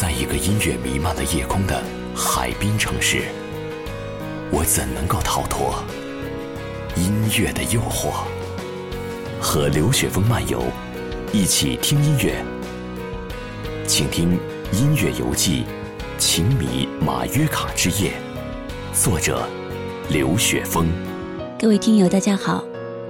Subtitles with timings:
[0.00, 1.78] 在一个音乐弥漫的夜空的
[2.16, 3.24] 海滨城市，
[4.50, 5.74] 我怎能够逃脱
[6.96, 8.22] 音乐的诱惑？
[9.42, 10.62] 和刘雪峰漫游，
[11.34, 12.42] 一起听音乐，
[13.86, 14.38] 请听
[14.74, 15.64] 《音乐游记》，
[16.18, 18.14] 情迷马约卡之夜，
[18.94, 19.46] 作者
[20.08, 20.88] 刘雪峰。
[21.58, 22.64] 各位听友，大家好，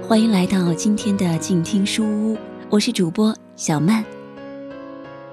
[0.05, 2.37] 欢迎来到今天的静听书屋，
[2.69, 4.03] 我是主播小曼。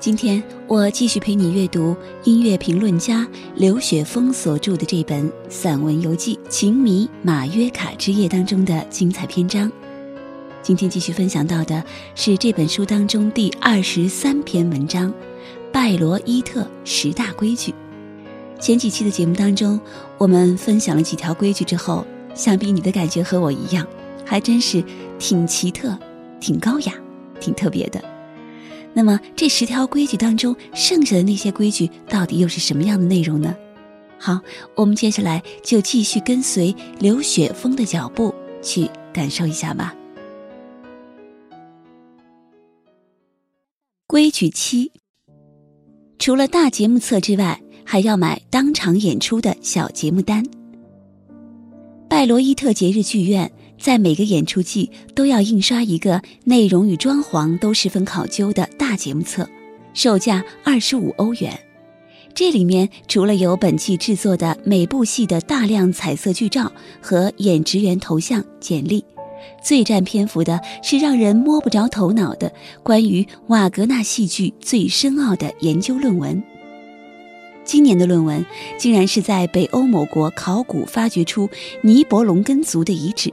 [0.00, 9.70] 今天我继续陪你阅读音乐评论家刘雪峰所著的这本散文游记《情迷马约卡之夜》当中的精彩篇章。
[10.62, 11.82] 今天继续分享到的
[12.14, 15.10] 是这本书当中第二十三篇文章
[15.72, 17.72] 《拜罗伊特十大规矩》。
[18.60, 19.80] 前几期的节目当中，
[20.16, 23.84] 我们分享了几条规矩之后，想必你的感觉和我一样，
[24.24, 24.82] 还真是
[25.18, 25.98] 挺奇特、
[26.38, 26.94] 挺高雅、
[27.40, 28.00] 挺特别的。
[28.94, 33.54] 那么这十条规矩当中，剩下的那些规矩到底又是什么样的内容呢？
[34.18, 34.40] 好，
[34.74, 39.94] 我们接下来就继续跟随刘雪峰的脚步去感受一下吧。
[44.08, 44.90] 规矩七：
[46.18, 50.42] 除了大节目册之外，还要买当场演出的小节目单。
[52.08, 53.48] 拜罗伊特节日剧院。
[53.78, 59.48] 在每个演出季都要印刷一个内容与装潢都十分考究的大节目册，
[59.94, 61.58] 售价二十五欧元。
[62.34, 69.04] 这里面除了有本季制作的每部戏的大量彩色剧照和演职员头像简历，
[69.62, 76.40] 最占篇幅的是让人摸不着头脑的关于瓦格纳戏剧最深奥的研究论文。
[77.64, 78.44] 今年的论文
[78.78, 81.48] 竟然是在北欧某国考古发掘出
[81.82, 83.32] 尼伯龙根族的遗址。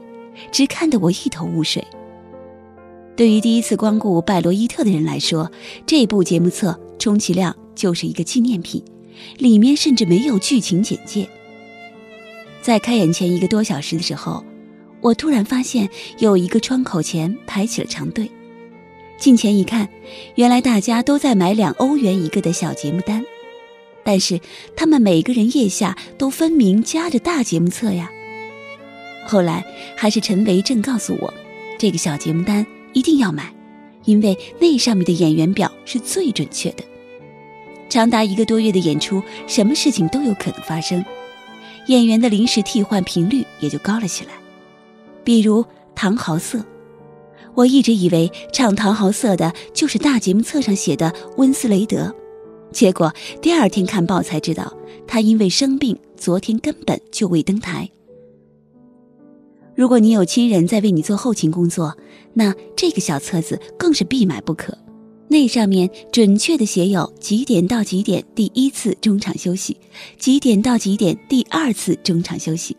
[0.51, 1.85] 只看得我一头雾水。
[3.15, 5.49] 对于第一次光顾拜罗伊特的人来说，
[5.85, 8.83] 这部节目册充其量就是一个纪念品，
[9.37, 11.27] 里面甚至没有剧情简介。
[12.61, 14.43] 在开演前一个多小时的时候，
[14.99, 15.87] 我突然发现
[16.17, 18.29] 有一个窗口前排起了长队。
[19.17, 19.87] 近前一看，
[20.35, 23.23] 原来大家都在买两欧元一个的小节目单，
[24.03, 24.41] 但是
[24.75, 28.11] 他们每个人腋下都分明夹着大节目册呀。
[29.25, 29.65] 后来
[29.97, 31.33] 还是陈维正告诉我，
[31.79, 33.53] 这个小节目单一定要买，
[34.05, 36.83] 因为那上面的演员表是最准确的。
[37.89, 41.03] 长达一个多月的演出，什么事情都有可能发生，
[41.87, 44.31] 演员的临时替换频率也就高了起来。
[45.23, 45.63] 比如
[45.95, 46.59] 《唐豪瑟》，
[47.53, 52.13] 我一直以为唱《唐豪瑟》的就是大节目册上写的温斯雷德，
[52.71, 54.71] 结果第二天看报才知道，
[55.07, 57.89] 他因为生病，昨天根本就未登台。
[59.75, 61.95] 如果你有亲人在为你做后勤工作，
[62.33, 64.75] 那这个小册子更是必买不可。
[65.27, 69.75] 那上面准确的写有几点到几点第一次中场休息，
[70.17, 72.77] 几点到几点第二次中场休息。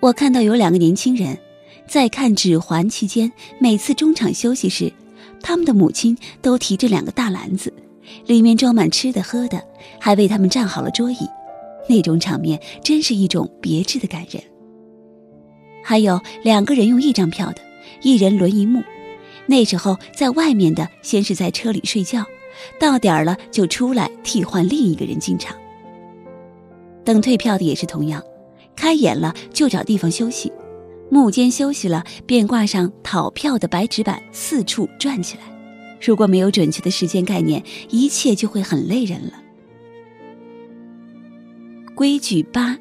[0.00, 1.38] 我看到有两个年轻人，
[1.88, 4.92] 在看《指环》期间，每次中场休息时，
[5.40, 7.72] 他们的母亲都提着两个大篮子，
[8.26, 9.62] 里面装满吃的喝的，
[9.98, 11.18] 还为他们站好了桌椅。
[11.88, 14.42] 那种场面真是一种别致的感人。
[15.88, 17.62] 还有两个人用一张票的，
[18.02, 18.82] 一人轮一幕。
[19.46, 22.26] 那时候在外面的先是在车里睡觉，
[22.80, 25.56] 到点儿了就出来替换另一个人进场。
[27.04, 28.20] 等退票的也是同样，
[28.74, 30.52] 开演了就找地方休息，
[31.08, 35.44] 幕间休息了便挂上讨票的白纸板，四处转起来。
[36.04, 39.34] 如果没有准确的时间概念，一切就会很累人了。
[41.94, 42.76] 规矩八。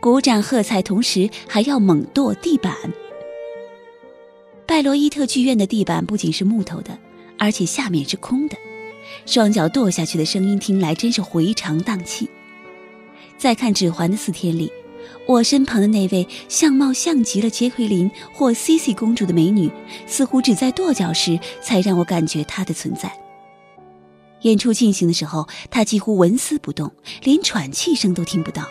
[0.00, 2.74] 鼓掌喝彩，同时还要猛跺地板。
[4.66, 6.98] 拜罗伊特剧院的地板不仅是木头的，
[7.38, 8.56] 而且下面是空的，
[9.24, 12.28] 双脚跺下去的声音听来真是回肠荡气。
[13.38, 14.72] 在看《指环》的四天里，
[15.26, 19.70] 我身旁的那位相貌像极了杰奎琳或茜茜公主的美女，
[20.06, 23.12] 似乎只在跺脚时才让我感觉她的存在。
[24.42, 26.90] 演出进行的时候，她几乎纹丝不动，
[27.22, 28.66] 连喘气声都听不到。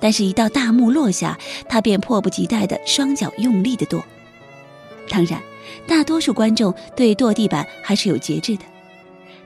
[0.00, 4.02] 但是，一到大幕落下，他便迫不及待地双脚用力地跺。
[5.08, 5.42] 当然，
[5.86, 8.62] 大多数观众对跺地板还是有节制的，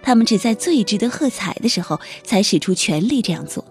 [0.02, 3.64] 他们只在最值得喝彩的时候才使出全力这样做。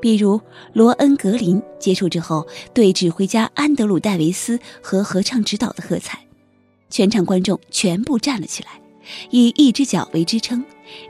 [0.00, 0.38] 比如，
[0.74, 6.18] 罗恩·格林结束之后对指挥家安德鲁·戴维斯和合唱指导的喝彩，
[6.90, 8.72] 全场观众全部站了起来，
[9.30, 10.62] 以一只脚为支撑，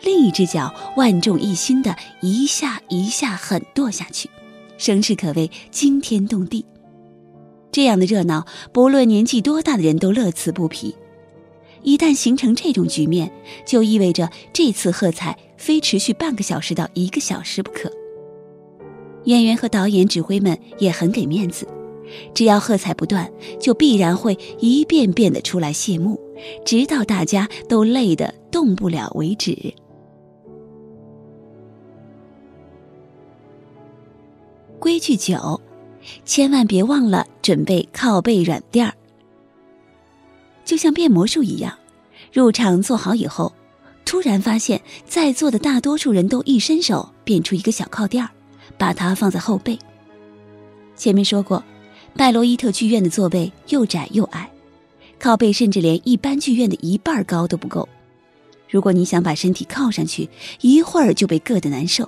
[0.03, 4.31] 另一只脚万众一心地一下一下狠跺下去。
[4.77, 6.65] 声势可谓惊天动地，
[7.73, 10.95] 这样的热闹，不论年纪多大的人都乐此不疲。
[11.83, 13.31] 一旦形成这种局面，
[13.67, 17.91] 就意味着这次喝彩非持续半个小时到一个小时不可。
[19.25, 21.69] 演员和导演、指挥们也很给面子，
[22.35, 23.31] 只要喝彩不断，
[23.61, 26.19] 就必然会一遍遍的出来谢幕，
[26.65, 29.75] 直到大家都累得动不了为止。
[34.85, 35.59] 规矩九，
[36.27, 38.93] 千万别忘了准备靠背软垫儿。
[40.63, 41.75] 就像变魔术一样，
[42.31, 43.51] 入场坐好以后，
[44.05, 48.29] 突然发现，在座的大多数人都一伸手变出一个小靠垫儿，
[48.77, 49.79] 把它放在后背。
[50.95, 51.65] 前面说过，
[52.15, 54.51] 拜罗伊特剧院的座位又窄又矮，
[55.19, 57.89] 靠背甚至连一般剧院的一半高都不够。
[58.69, 60.29] 如果你想把身体靠上去，
[60.61, 62.07] 一会儿就被硌得难受。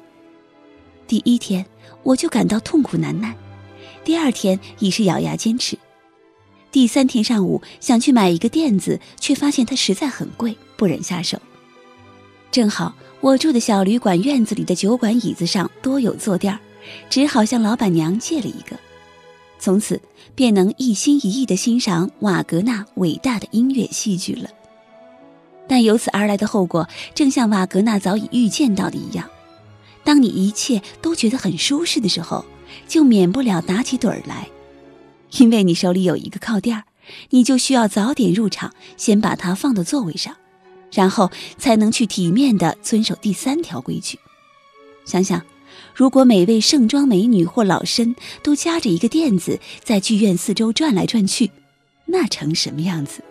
[1.07, 1.65] 第一天
[2.07, 3.35] 我就感到痛苦难耐，
[4.05, 5.77] 第二天已是咬牙坚持。
[6.71, 11.37] 第三天上午想去买一个垫子，却发现它实在很贵，不忍下手。
[12.53, 16.61] 正好我住的小旅馆院子里的酒馆椅子上多有坐垫儿
[17.11, 18.77] 只好向老板娘借了一个。
[19.59, 20.01] 从此
[20.37, 24.49] 便能一心一意地欣赏瓦格纳伟大的音乐戏剧了。
[25.67, 29.29] 但由此而来的后果，正像瓦格纳早已预见到的一样：
[30.07, 32.45] 当你一切都觉得很舒适的时候，
[32.87, 34.49] 就免不了打起盹儿来。
[35.39, 36.85] 因为你手里有一个靠垫儿，
[37.31, 40.37] 你就需要早点入场，先把它放到座位上，
[40.93, 44.17] 然后才能去体面的遵守第三条规矩。
[45.05, 45.43] 想想，
[45.93, 48.15] 如果每位盛装美女或老身
[48.45, 51.51] 都夹着一个垫子在剧院四周转来转去，
[52.05, 53.25] 那成什么样子？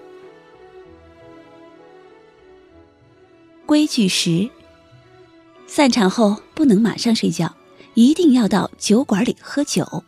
[3.66, 4.50] 规矩十：
[5.68, 7.54] 散场后不能马上睡觉，
[7.96, 10.04] 一定要到酒馆里喝酒。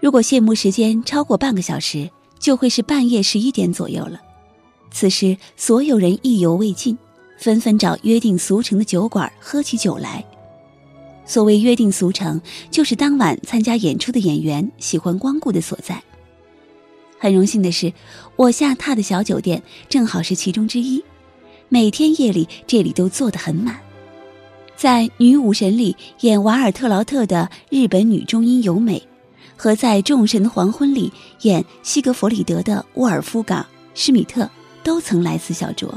[0.00, 4.20] 如果谢幕时间超过半个小时，就会是半夜十一点左右了。
[4.90, 6.96] 此时，所有人意犹未尽，
[7.38, 10.24] 纷纷找约定俗成的酒馆喝起酒来。
[11.26, 12.40] 所谓约定俗成，
[12.70, 16.02] 就是当晚参加演出的演员喜欢光顾的所在。
[17.18, 17.92] 很荣幸的是，
[18.36, 21.02] 我下榻的小酒店正好是其中之一。
[21.70, 23.80] 每天夜里，这里都坐得很满。
[24.76, 29.02] 在《女武神》里演瓦尔特劳特的日本女中音由美。
[29.56, 31.12] 和在《众神的黄昏》里
[31.42, 33.62] 演西格弗里德的沃尔夫冈·
[33.94, 34.50] 施米特
[34.82, 35.88] 都曾来此小酌，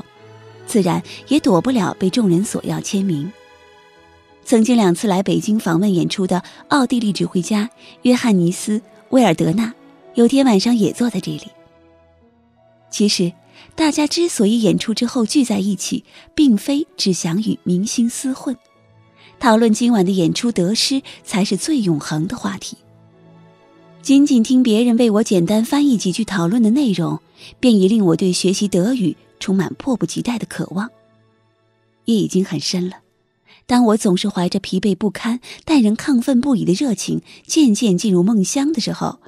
[0.68, 3.29] 自然也躲不了被众人索要签名。
[4.45, 7.68] 曾经两次来北京访问演出的奥地利指挥家
[8.03, 8.77] 约翰尼斯·
[9.09, 9.74] 威尔德纳，
[10.13, 11.47] 有天晚上也坐在这里。
[12.91, 13.33] 其实，
[13.75, 18.56] 大家之所以演出之后聚在一起，并非只想与明星厮混，
[19.39, 22.78] 讨论今晚的演出得失，才是最永恒的话题。
[24.01, 27.19] 仅仅听别人为我简单翻译几句讨论的内容，
[27.60, 30.89] 便已令我对学习德语充满迫不及待的渴望。
[32.06, 32.98] 夜已经很深了，
[33.66, 39.19] 当我总是怀着疲惫不堪但仍亢奋不已的热情渐渐进入梦乡的时候，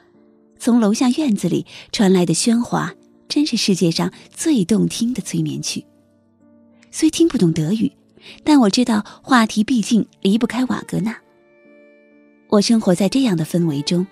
[0.58, 2.94] 从楼下院子里传来的喧哗，
[3.28, 5.84] 真是世界上最动听的催眠曲。
[6.90, 7.92] 虽听不懂德语，
[8.44, 11.16] 但我知道话题毕竟离不开瓦格纳。
[12.50, 14.06] 我生活在这样的氛围中。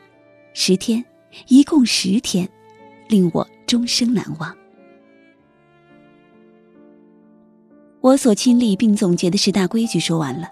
[0.53, 1.05] 十天，
[1.47, 2.49] 一共十天，
[3.07, 4.55] 令我终生难忘。
[8.01, 10.47] 我所亲历并总结的十大规矩说完了，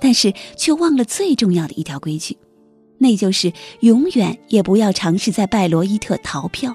[0.00, 2.38] 但是却忘了最重要的一条规矩，
[2.98, 6.74] 那就是永远也不要尝试在拜罗伊特逃票。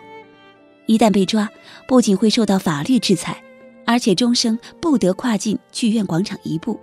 [0.85, 1.49] 一旦被抓，
[1.87, 3.41] 不仅会受到法律制裁，
[3.89, 6.79] 而且终生不得跨进剧院广场一步。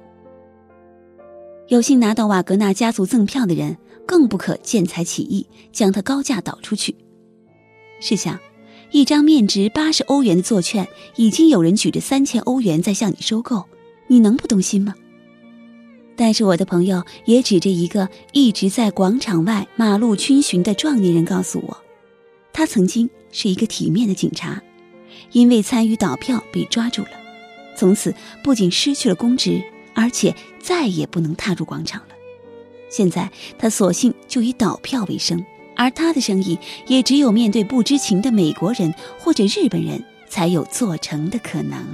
[1.68, 3.76] 有幸拿到瓦格纳家族赠票的人。
[4.08, 6.94] 更不可见财起意，将它高价倒出去。
[8.00, 8.38] 试想，
[8.92, 10.86] 一张面值八十欧元的座券，
[11.16, 13.64] 已经有人举着三千欧元在向你收购，
[14.06, 14.94] 你能不动心吗？
[16.14, 21.76] 但是我的朋友也指着一个一直在广场外马路逡巡的壮年人告诉我，
[22.52, 24.62] 他曾经是一个体面的警察，
[25.32, 27.10] 因为参与倒票被抓住了，
[27.76, 29.62] 从此不仅失去了公职，
[29.94, 32.08] 而且再也不能踏入广场了。
[32.88, 35.44] 现在他索性就以倒票为生，
[35.74, 41.84] 而他的生意也只有面对不知情的美国人或者日本人才有做成的可能。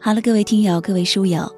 [0.00, 1.52] 好了，各位听友，各位书友，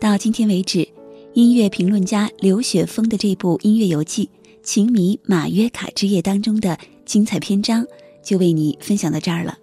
[0.00, 0.88] 到今天为止，
[1.34, 4.30] 音乐评论家刘雪峰的这部音乐游记
[4.62, 7.86] 《情迷马约卡之夜》当中的精彩篇章
[8.22, 9.58] 就为你分享到这儿了。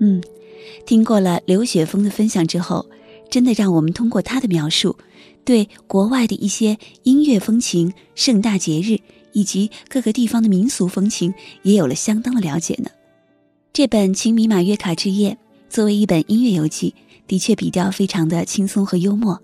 [0.00, 0.22] 嗯。
[0.84, 2.84] 听过了刘雪峰的分享之后，
[3.30, 4.96] 真的让我们通过他的描述，
[5.44, 8.98] 对国外的一些音乐风情、盛大节日
[9.32, 11.32] 以及各个地方的民俗风情
[11.62, 12.90] 也有了相当的了解呢。
[13.72, 15.30] 这本《情迷马约卡之夜》
[15.68, 16.94] 作为一本音乐游记，
[17.28, 19.40] 的确笔调非常的轻松和幽默。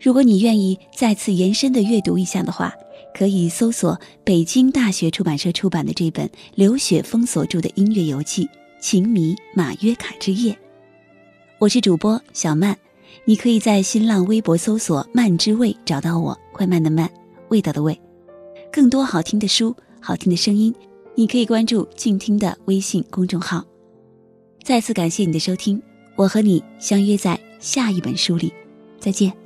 [0.00, 2.74] 如果你愿意再次延伸的阅读一下的话，
[3.16, 8.44] 可以搜索北京大学出版社出版的这本刘雪峰所著的音乐游记
[8.78, 10.52] 《情迷马约卡之夜》。
[11.58, 12.76] 我是主播小曼，
[13.24, 17.10] 你可以在新浪微博搜索“慢之味”找到我，快慢的慢，
[17.48, 17.98] 味道的味。
[18.70, 20.74] 更多好听的书、好听的声音，
[21.14, 23.64] 你可以关注静听的微信公众号。
[24.62, 25.82] 再次感谢你的收听，
[26.16, 28.52] 我和你相约在下一本书里，
[29.00, 29.45] 再见。